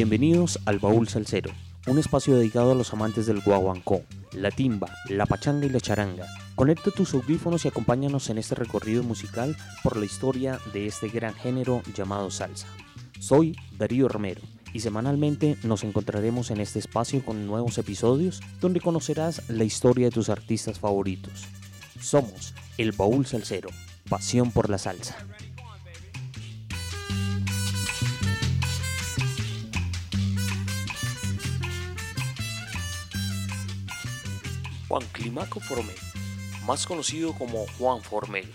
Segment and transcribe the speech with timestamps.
[0.00, 1.50] Bienvenidos al Baúl Salsero,
[1.86, 4.00] un espacio dedicado a los amantes del guaguancó,
[4.32, 6.26] la timba, la pachanga y la charanga.
[6.54, 11.34] Conecta tus audífonos y acompáñanos en este recorrido musical por la historia de este gran
[11.34, 12.66] género llamado salsa.
[13.18, 14.40] Soy Darío Romero
[14.72, 20.12] y semanalmente nos encontraremos en este espacio con nuevos episodios donde conocerás la historia de
[20.12, 21.44] tus artistas favoritos.
[22.00, 23.68] Somos el Baúl Salsero,
[24.08, 25.26] pasión por la salsa.
[34.90, 35.94] Juan Climaco Formel,
[36.66, 38.52] más conocido como Juan Formel,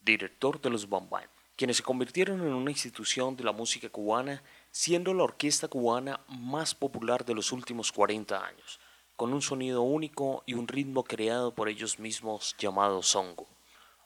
[0.00, 5.12] director de los Bambam, quienes se convirtieron en una institución de la música cubana, siendo
[5.12, 8.80] la orquesta cubana más popular de los últimos 40 años,
[9.14, 13.46] con un sonido único y un ritmo creado por ellos mismos llamado songo.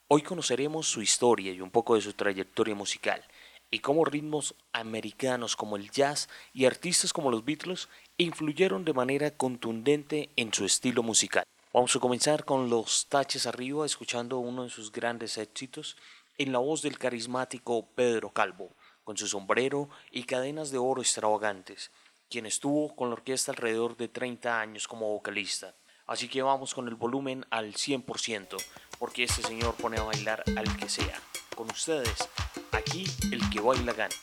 [0.09, 3.23] Hoy conoceremos su historia y un poco de su trayectoria musical,
[3.71, 9.31] y cómo ritmos americanos como el jazz y artistas como los Beatles influyeron de manera
[9.31, 11.45] contundente en su estilo musical.
[11.73, 15.97] Vamos a comenzar con los taches arriba, escuchando uno de sus grandes éxitos
[16.37, 21.89] en la voz del carismático Pedro Calvo, con su sombrero y cadenas de oro extravagantes,
[22.29, 25.73] quien estuvo con la orquesta alrededor de 30 años como vocalista.
[26.05, 28.55] Así que vamos con el volumen al 100%,
[28.99, 31.19] porque este señor pone a bailar al que sea.
[31.55, 32.29] Con ustedes,
[32.71, 34.13] aquí el que baila gana.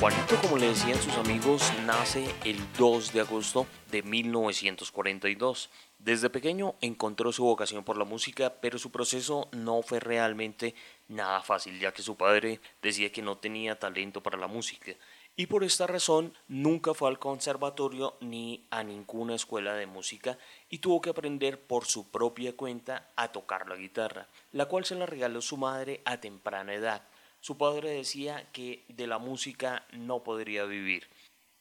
[0.00, 5.70] Juanito, como le decían sus amigos, nace el 2 de agosto de 1942.
[5.98, 10.76] Desde pequeño encontró su vocación por la música, pero su proceso no fue realmente
[11.08, 14.92] nada fácil, ya que su padre decía que no tenía talento para la música.
[15.34, 20.38] Y por esta razón nunca fue al conservatorio ni a ninguna escuela de música
[20.70, 24.94] y tuvo que aprender por su propia cuenta a tocar la guitarra, la cual se
[24.94, 27.02] la regaló su madre a temprana edad.
[27.40, 31.08] Su padre decía que de la música no podría vivir.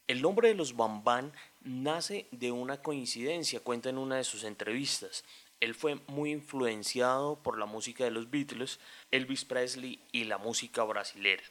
[0.08, 5.24] El nombre de los Bambán nace de una coincidencia, cuenta en una de sus entrevistas.
[5.60, 8.80] Él fue muy influenciado por la música de los Beatles,
[9.12, 11.44] Elvis Presley y la música brasilera.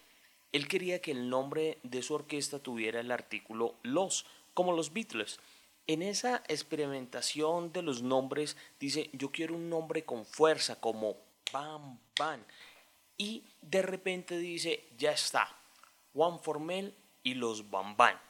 [0.52, 4.24] Él quería que el nombre de su orquesta tuviera el artículo los,
[4.54, 5.38] como los Beatles.
[5.86, 11.16] En esa experimentación de los nombres dice, yo quiero un nombre con fuerza como
[11.52, 12.42] Bam Bam
[13.18, 15.48] y de repente dice, ya está,
[16.12, 18.20] Juan Formel y los Bambán.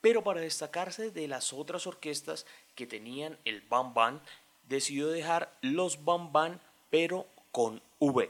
[0.00, 4.22] Pero para destacarse de las otras orquestas que tenían el Bambán,
[4.68, 8.28] decidió dejar los Bambán, pero con V.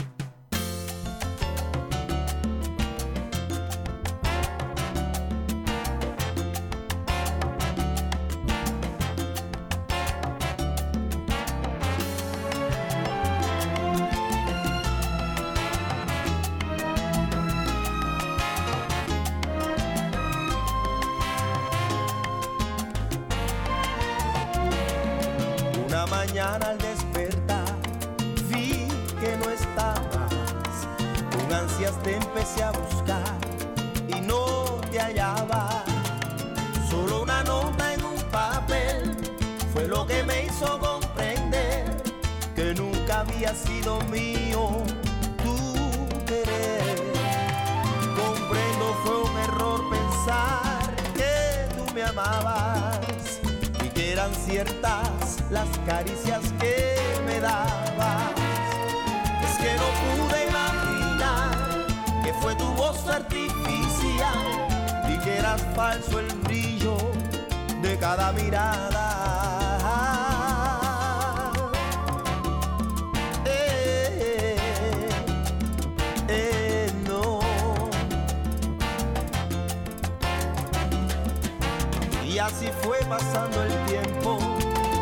[83.18, 84.38] pasando el tiempo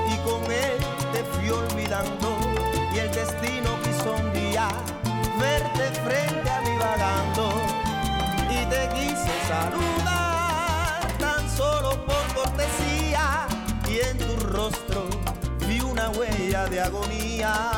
[0.09, 0.79] y con él
[1.13, 2.29] te fui olvidando
[2.95, 4.69] y el destino quiso un día
[5.39, 7.51] verte frente a mí vagando
[8.49, 13.47] y te quise saludar tan solo por cortesía
[13.87, 15.05] y en tu rostro
[15.69, 17.76] vi una huella de agonía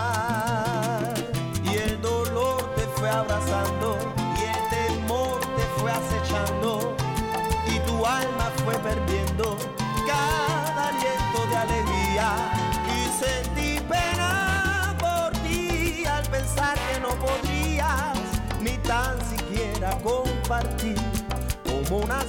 [20.48, 20.96] compartir
[21.62, 22.24] como una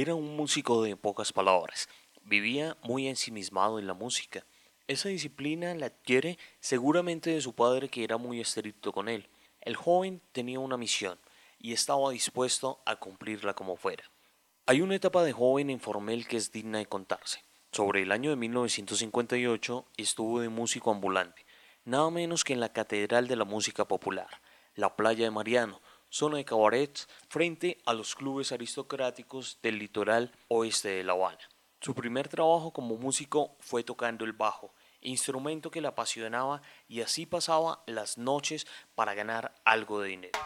[0.00, 1.88] era un músico de pocas palabras.
[2.22, 4.46] Vivía muy ensimismado en la música.
[4.86, 9.28] Esa disciplina la adquiere seguramente de su padre que era muy estricto con él.
[9.60, 11.18] El joven tenía una misión
[11.58, 14.04] y estaba dispuesto a cumplirla como fuera.
[14.64, 17.42] Hay una etapa de joven en Formel que es digna de contarse.
[17.70, 21.44] Sobre el año de 1958 estuvo de músico ambulante,
[21.84, 24.28] nada menos que en la Catedral de la Música Popular,
[24.74, 25.80] la Playa de Mariano,
[26.10, 31.38] zona de cabarets frente a los clubes aristocráticos del litoral oeste de La Habana.
[31.80, 37.24] Su primer trabajo como músico fue tocando el bajo, instrumento que le apasionaba y así
[37.24, 40.38] pasaba las noches para ganar algo de dinero.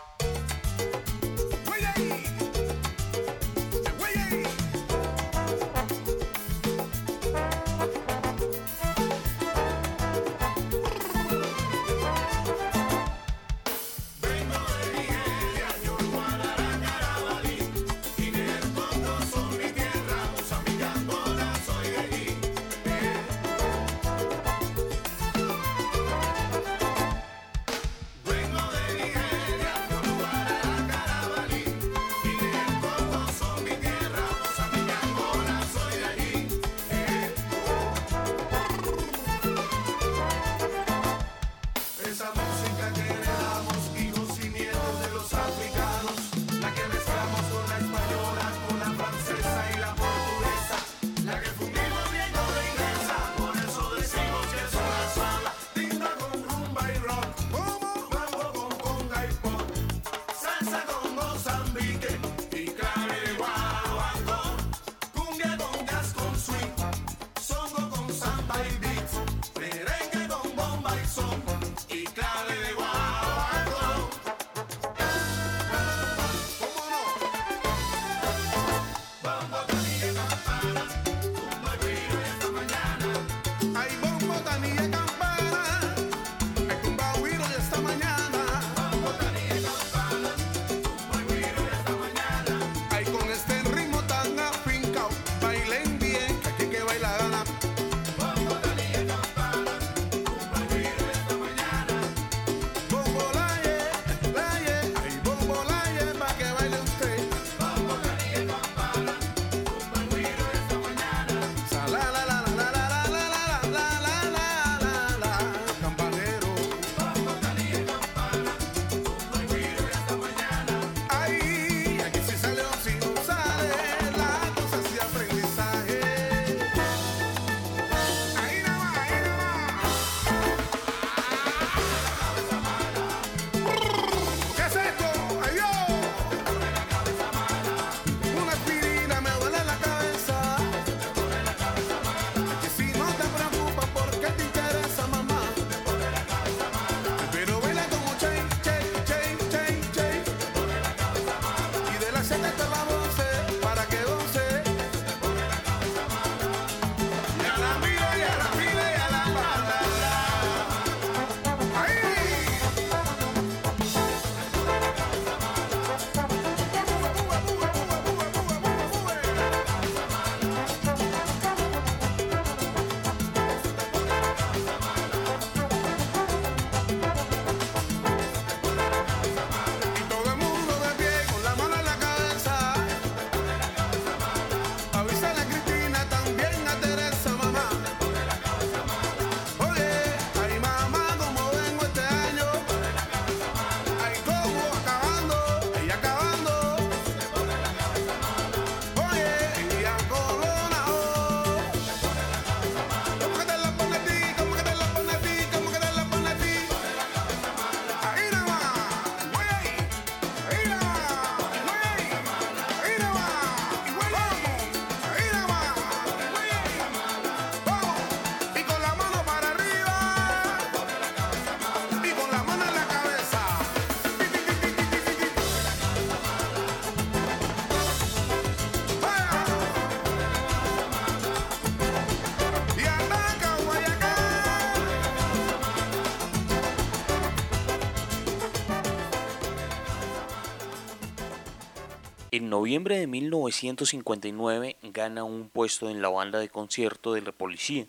[242.37, 247.87] En noviembre de 1959 gana un puesto en la banda de concierto de la policía.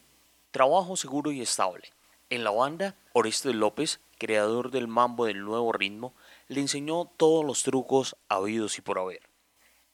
[0.51, 1.89] Trabajo seguro y estable.
[2.29, 6.13] En la banda, Orestes López, creador del mambo del nuevo ritmo,
[6.47, 9.23] le enseñó todos los trucos habidos y por haber.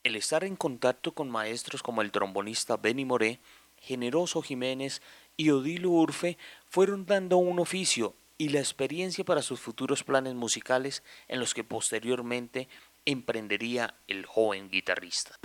[0.04, 3.40] El estar en contacto con maestros como el trombonista Benny Moré,
[3.78, 5.02] Generoso Jiménez
[5.38, 6.38] y Odilo Urfe
[6.68, 11.64] fueron dando un oficio y la experiencia para sus futuros planes musicales en los que
[11.64, 12.68] posteriormente
[13.06, 15.36] emprendería el joven guitarrista.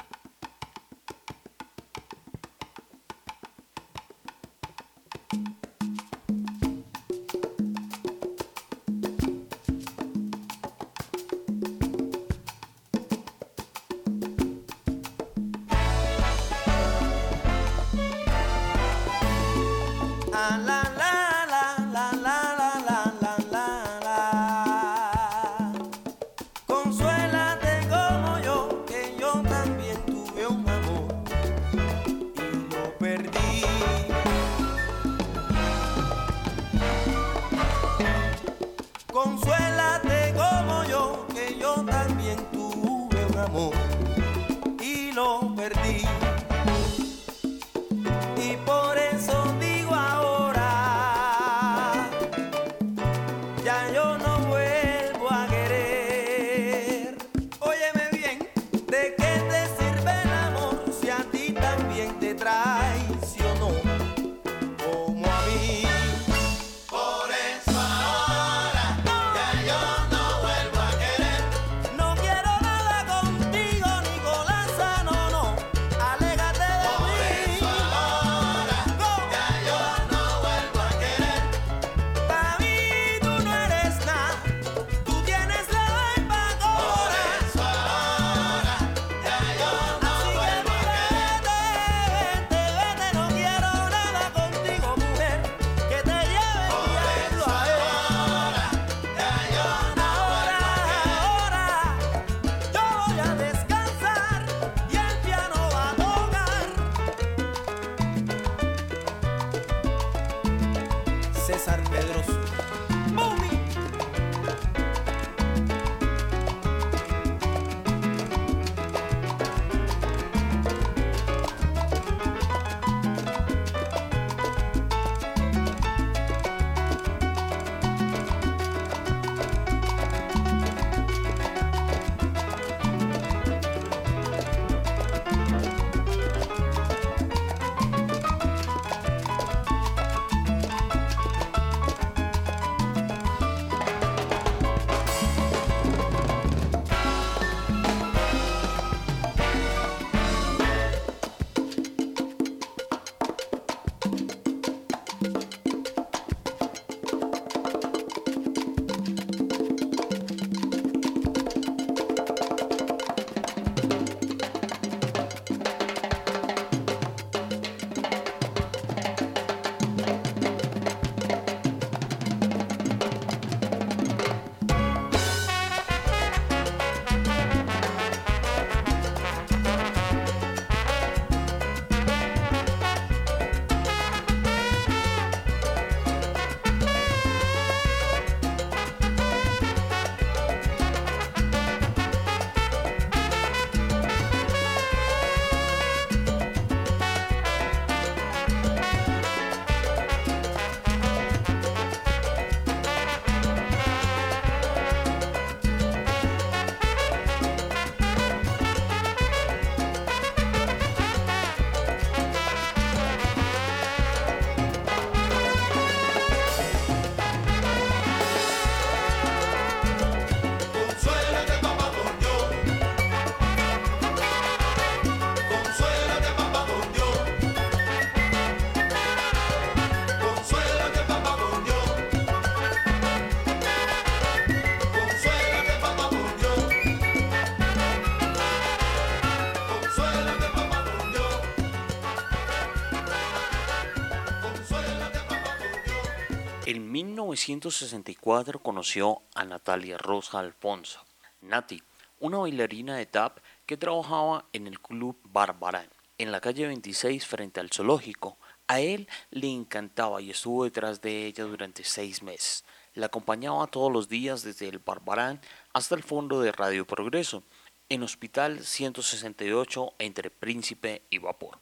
[247.46, 250.98] 1964 conoció a Natalia Rosa Alfonso,
[251.42, 251.80] Nati,
[252.18, 255.86] una bailarina de tap que trabajaba en el club Bárbara,
[256.18, 258.36] en la calle 26 frente al zoológico.
[258.66, 262.64] A él le encantaba y estuvo detrás de ella durante seis meses.
[262.94, 265.40] La acompañaba todos los días desde el Barbarán
[265.72, 267.44] hasta el fondo de Radio Progreso,
[267.88, 271.60] en Hospital 168 entre Príncipe y Vapor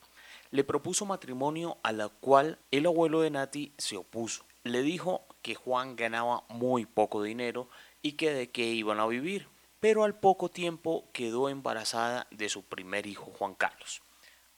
[0.51, 4.45] le propuso matrimonio a la cual el abuelo de Nati se opuso.
[4.63, 7.69] Le dijo que Juan ganaba muy poco dinero
[8.01, 9.47] y que de qué iban a vivir,
[9.79, 14.01] pero al poco tiempo quedó embarazada de su primer hijo Juan Carlos.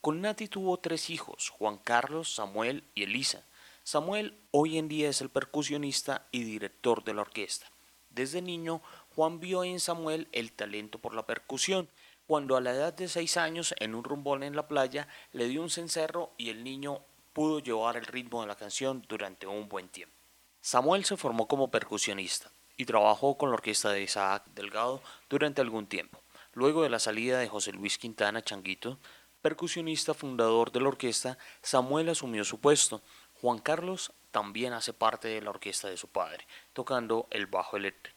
[0.02, 3.43] Con Nati tuvo tres hijos, Juan Carlos, Samuel y Elisa.
[3.84, 7.67] Samuel hoy en día es el percusionista y director de la orquesta.
[8.10, 8.82] Desde niño,
[9.15, 11.89] Juan vio en Samuel el talento por la percusión
[12.28, 15.62] cuando a la edad de seis años, en un rumbón en la playa, le dio
[15.62, 17.00] un cencerro y el niño
[17.32, 20.13] pudo llevar el ritmo de la canción durante un buen tiempo.
[20.60, 25.88] Samuel se formó como percusionista y trabajó con la orquesta de Isaac Delgado durante algún
[25.88, 26.20] tiempo.
[26.54, 28.98] Luego de la salida de José Luis Quintana Changuito,
[29.42, 33.02] percusionista fundador de la orquesta, Samuel asumió su puesto.
[33.42, 38.17] Juan Carlos también hace parte de la orquesta de su padre, tocando el bajo eléctrico.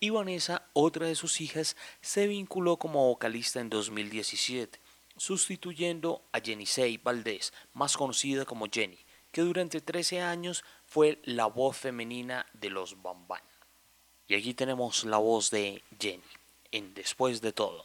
[0.00, 4.78] Y Vanessa, otra de sus hijas, se vinculó como vocalista en 2017
[5.18, 8.98] sustituyendo a Jenisei Valdés, más conocida como Jenny,
[9.32, 13.42] que durante 13 años fue la voz femenina de los Bambán.
[14.26, 16.22] Y aquí tenemos la voz de Jenny,
[16.70, 17.84] en Después de todo.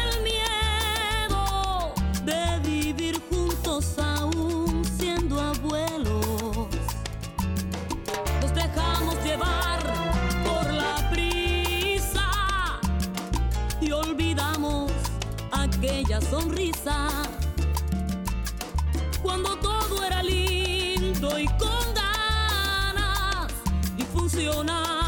[24.41, 25.00] funziona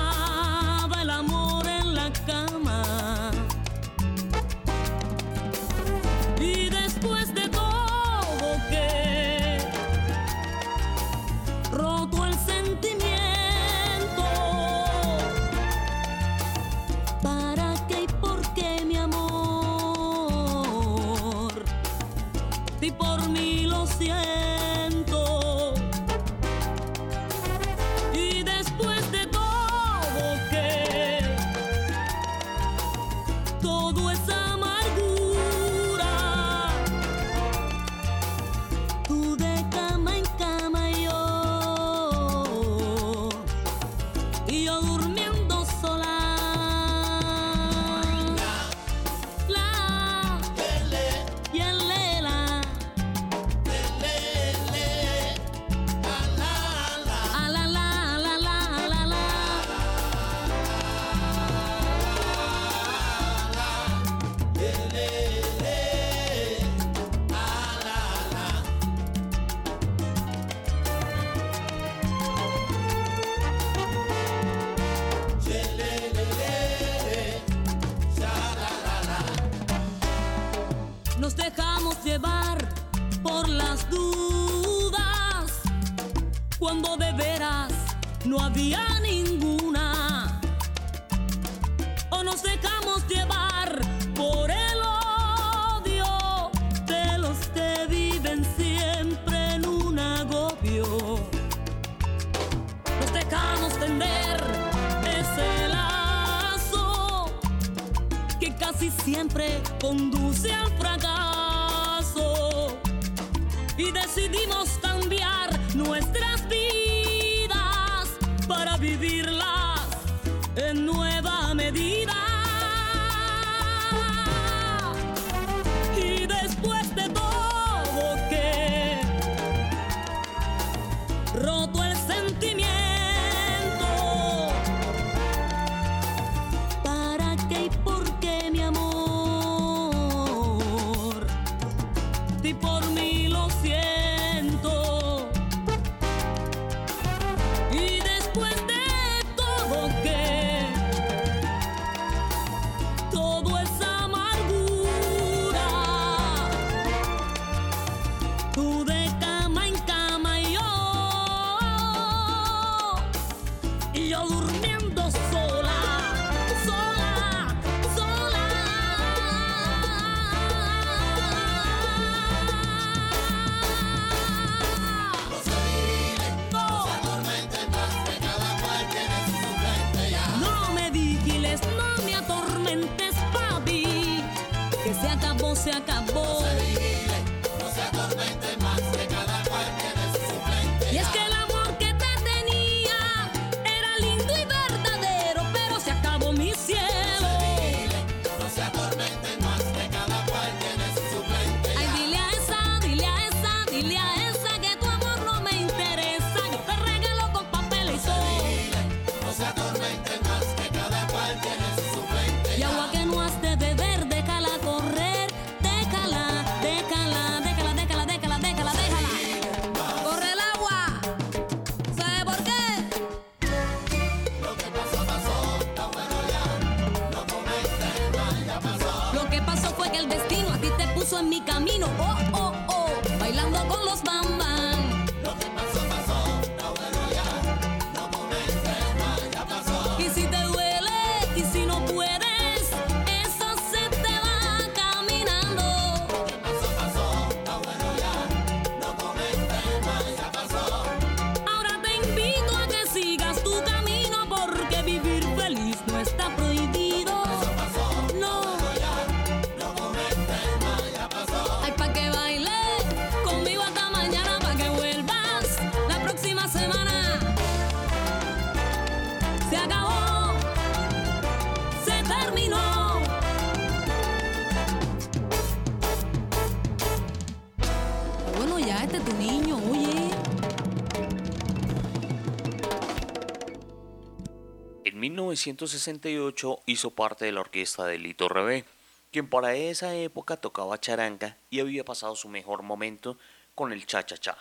[285.51, 288.63] 1968 hizo parte de la orquesta de Lito Rebé,
[289.11, 293.17] quien para esa época tocaba charanga y había pasado su mejor momento
[293.53, 294.37] con el cha-cha-cha.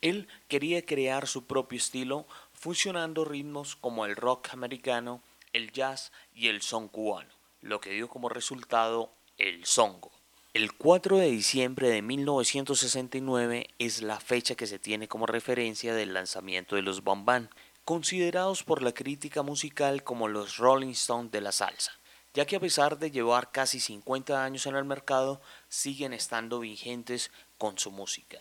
[0.00, 6.48] Él quería crear su propio estilo, fusionando ritmos como el rock americano, el jazz y
[6.48, 10.10] el son cubano, lo que dio como resultado el songo.
[10.52, 16.12] El 4 de diciembre de 1969 es la fecha que se tiene como referencia del
[16.12, 17.50] lanzamiento de los Bambán,
[17.84, 21.92] considerados por la crítica musical como los Rolling Stones de la salsa,
[22.32, 27.30] ya que a pesar de llevar casi 50 años en el mercado, siguen estando vigentes
[27.58, 28.38] con su música.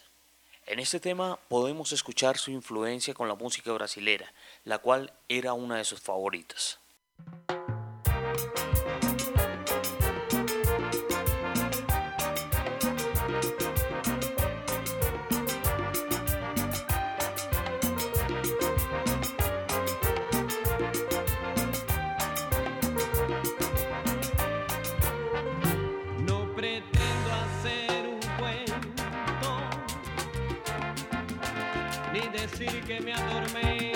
[0.66, 5.78] En este tema podemos escuchar su influencia con la música brasilera, la cual era una
[5.78, 6.80] de sus favoritas.
[32.66, 33.93] Que me atormento.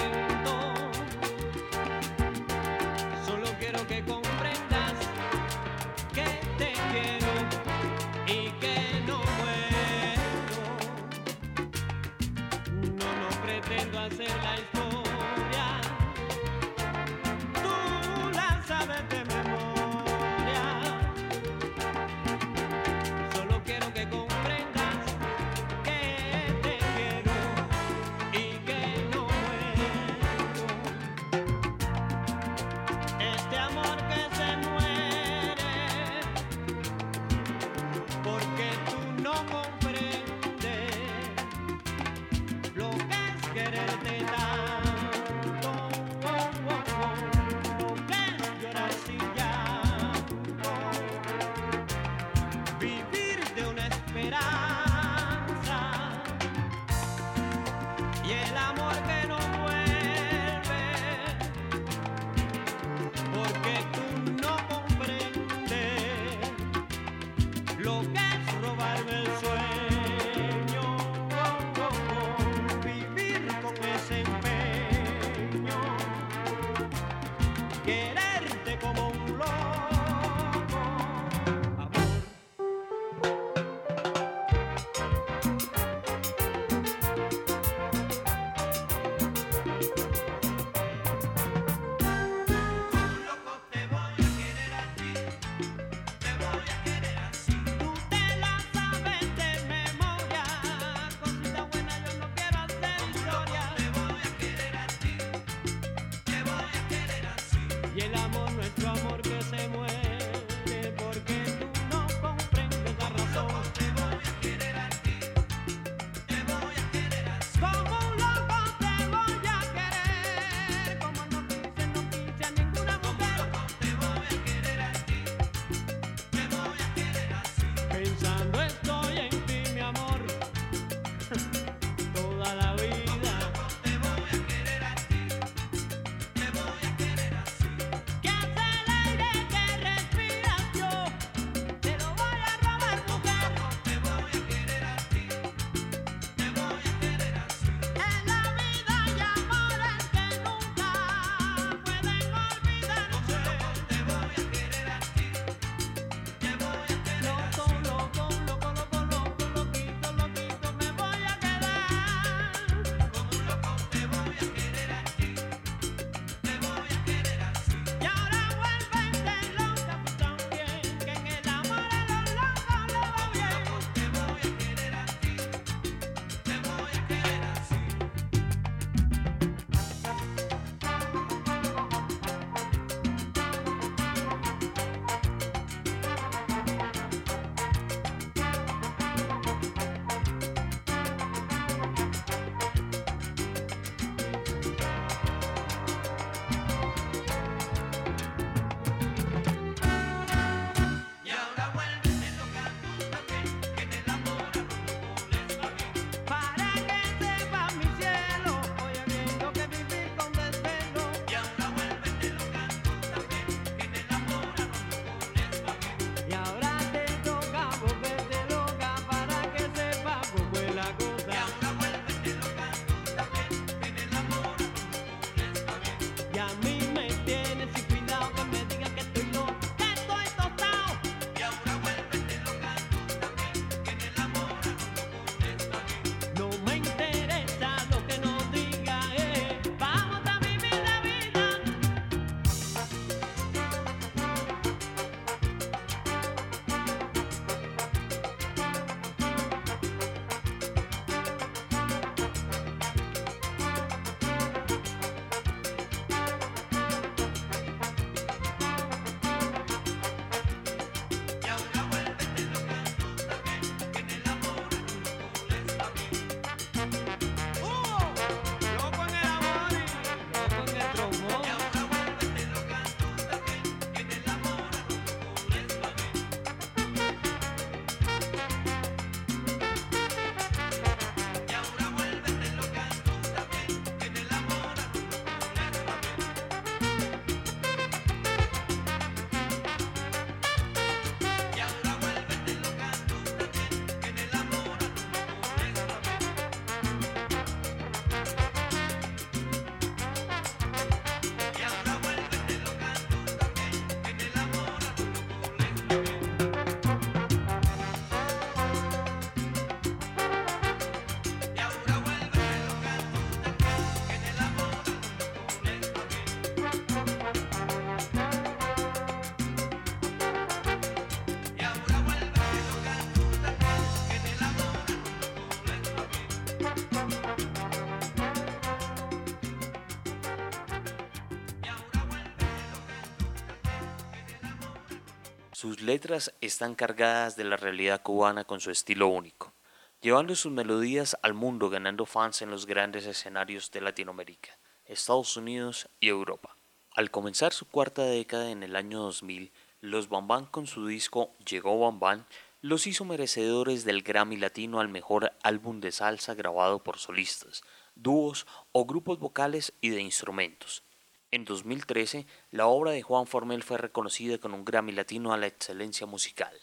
[335.60, 339.56] Sus letras están cargadas de la realidad cubana con su estilo único,
[340.02, 344.56] llevando sus melodías al mundo ganando fans en los grandes escenarios de Latinoamérica,
[344.86, 346.56] Estados Unidos y Europa.
[346.94, 349.52] Al comenzar su cuarta década en el año 2000,
[349.82, 352.28] los Bambán con su disco Llegó Bambán
[352.62, 357.64] los hizo merecedores del Grammy Latino al mejor álbum de salsa grabado por solistas,
[357.96, 360.84] dúos o grupos vocales y de instrumentos,
[361.30, 365.48] en 2013, la obra de Juan Formel fue reconocida con un Grammy Latino a la
[365.48, 366.58] excelencia musical.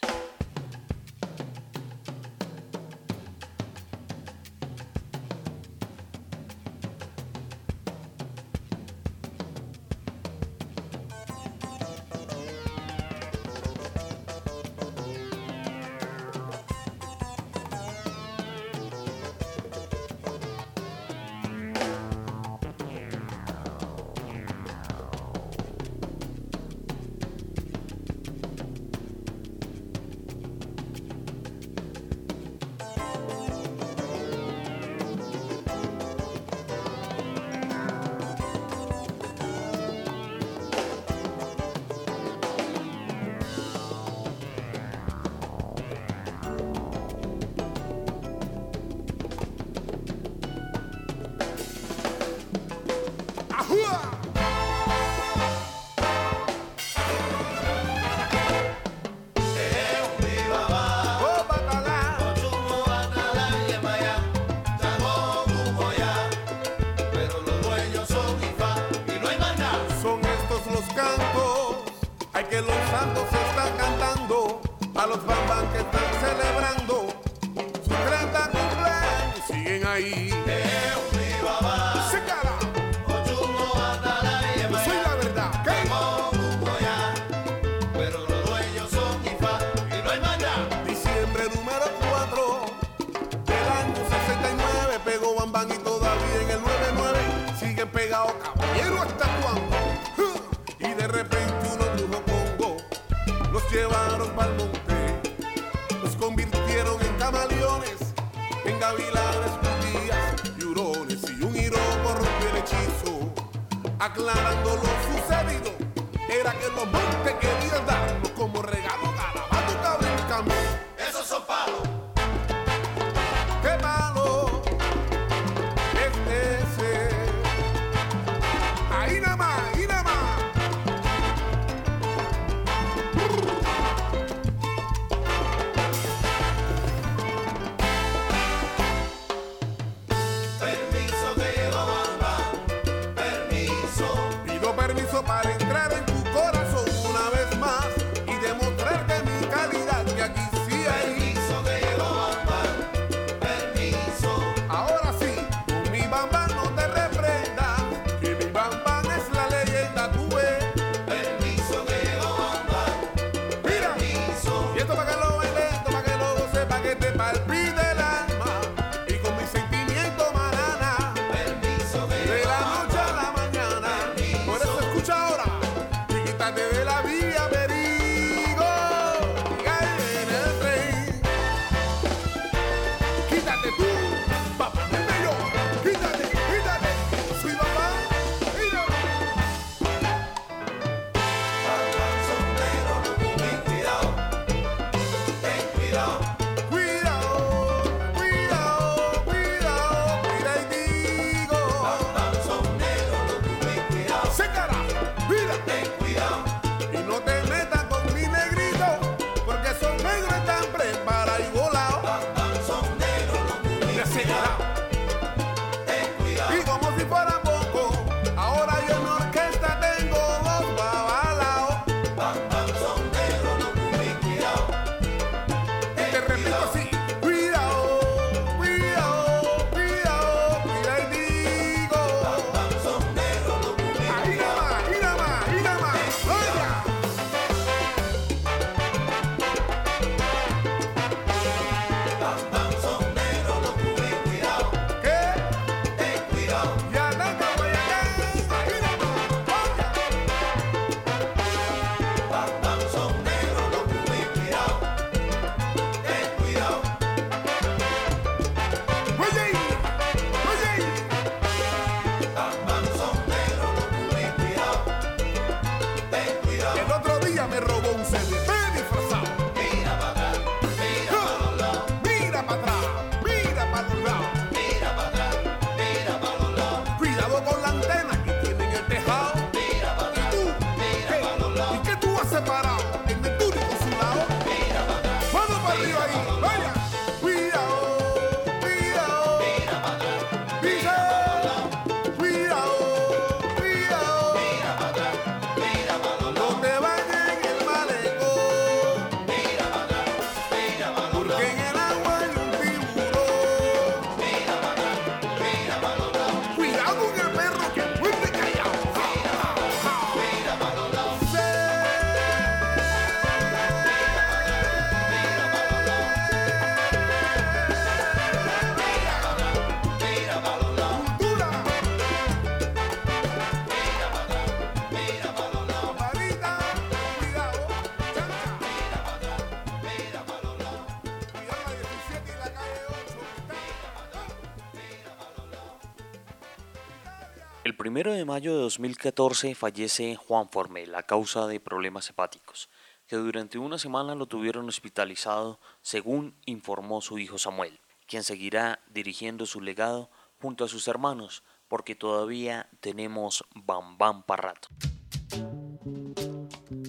[338.25, 342.69] De mayo de 2014 fallece Juan Formel a causa de problemas hepáticos,
[343.05, 349.45] que durante una semana lo tuvieron hospitalizado, según informó su hijo Samuel, quien seguirá dirigiendo
[349.45, 350.09] su legado
[350.41, 354.55] junto a sus hermanos, porque todavía tenemos Bam Bam para.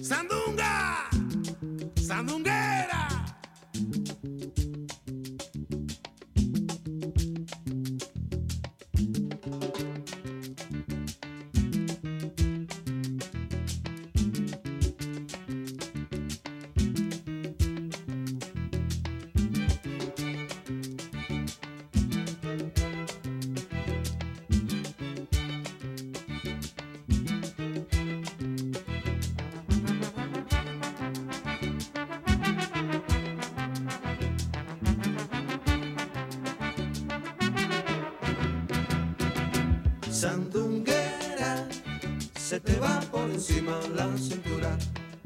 [0.01, 1.07] Sandunga,
[2.01, 2.56] sandunguera.
[40.19, 41.67] Sandunguera,
[42.39, 44.75] se te va por encima la cintura.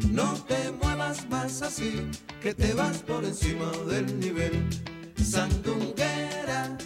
[0.09, 2.11] No te muevas más así,
[2.41, 4.67] que te vas por encima del nivel.
[5.15, 6.77] Sandunguera,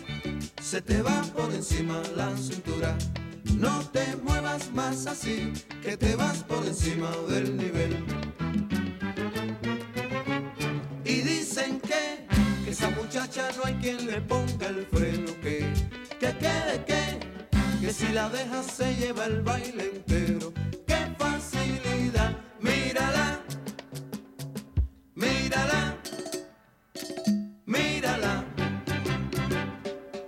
[0.61, 2.95] se te va por encima la cintura.
[3.57, 5.51] No te muevas más así,
[5.81, 8.05] que te vas por encima del nivel.
[11.03, 12.27] Y dicen que,
[12.63, 14.54] que esa muchacha no hay quien le ponga
[18.15, 20.53] la dejas se lleva el baile entero.
[20.87, 22.31] ¡Qué facilidad!
[22.61, 23.41] Mírala,
[25.15, 25.97] mírala,
[27.65, 28.45] mírala.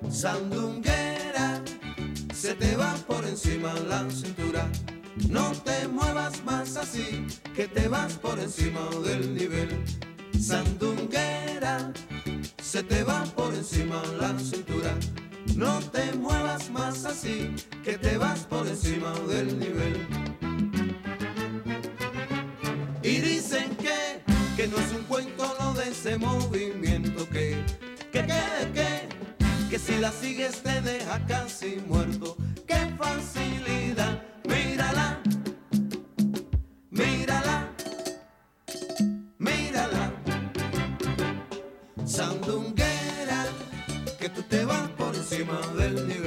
[0.09, 1.61] Sandunguera,
[2.33, 4.69] se te va por encima la cintura.
[5.29, 7.25] No te muevas más así,
[7.55, 9.69] que te vas por encima del nivel.
[10.37, 11.93] Sandunguera,
[12.61, 14.93] se te va por encima la cintura.
[15.57, 20.07] No te muevas más así, que te vas por encima del nivel.
[23.01, 24.21] Y dicen que,
[24.55, 27.57] que no es un cuento lo de ese movimiento, que,
[28.11, 29.09] que, que, que,
[29.67, 32.37] que si la sigues te deja casi muerto.
[32.67, 33.66] ¡Qué facilidad!
[45.43, 46.26] Vas por encima del nivel.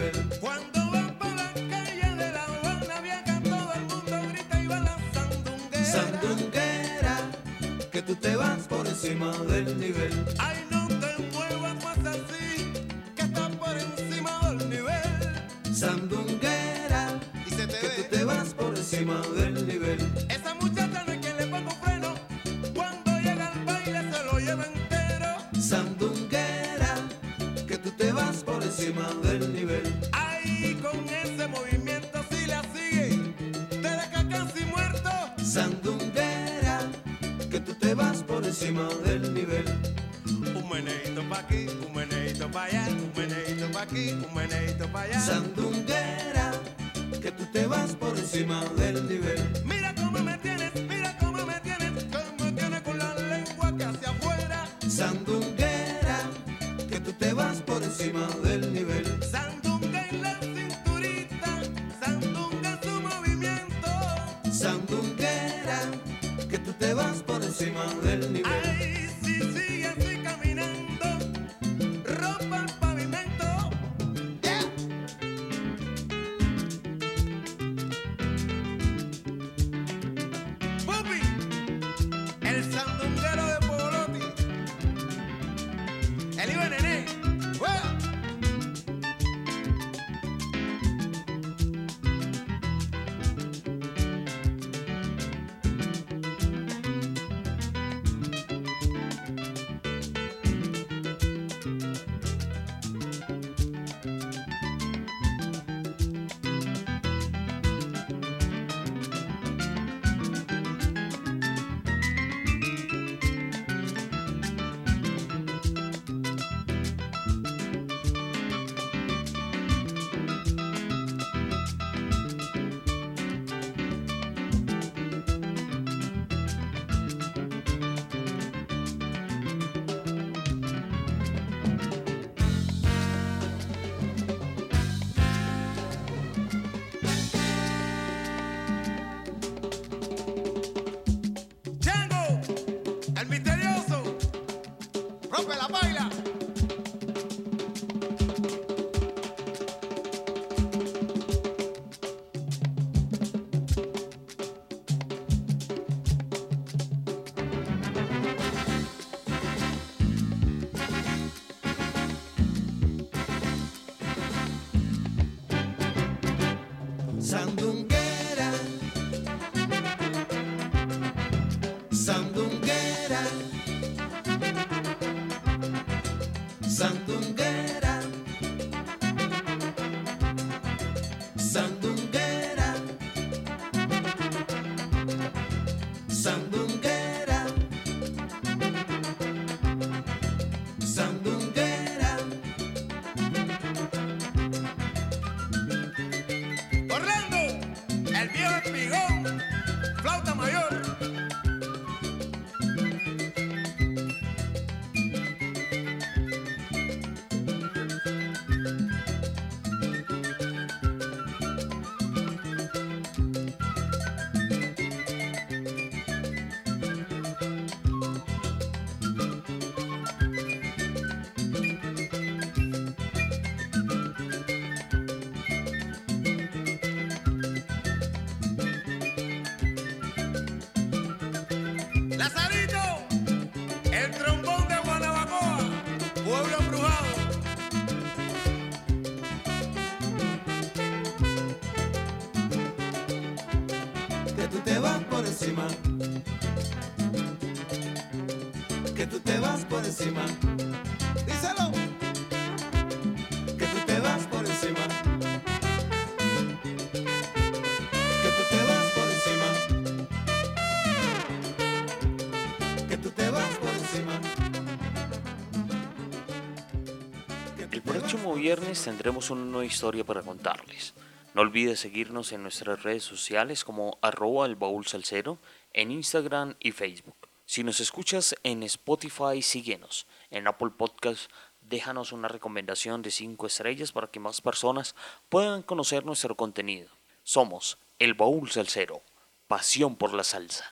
[268.41, 270.95] Viernes tendremos una nueva historia para contarles.
[271.35, 275.39] No olvides seguirnos en nuestras redes sociales como arroba el baúl salsero
[275.75, 277.29] en Instagram y Facebook.
[277.45, 280.07] Si nos escuchas en Spotify, síguenos.
[280.31, 281.31] En Apple Podcast,
[281.61, 284.95] déjanos una recomendación de 5 estrellas para que más personas
[285.29, 286.89] puedan conocer nuestro contenido.
[287.23, 289.03] Somos el baúl salsero,
[289.49, 290.65] pasión por la salsa.